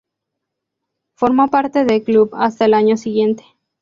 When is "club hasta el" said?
2.01-2.73